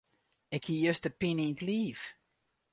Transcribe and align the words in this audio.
Ik 0.55 0.63
hie 0.67 0.83
juster 0.85 1.13
pine 1.19 1.43
yn 1.49 1.55
't 1.59 1.65
liif. 1.67 2.01